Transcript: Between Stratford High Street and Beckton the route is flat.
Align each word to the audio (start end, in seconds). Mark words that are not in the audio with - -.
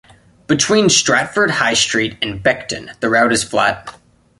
Between 0.47 0.89
Stratford 0.89 1.51
High 1.51 1.75
Street 1.75 2.17
and 2.23 2.43
Beckton 2.43 2.99
the 3.01 3.09
route 3.11 3.31
is 3.31 3.43
flat. 3.43 3.93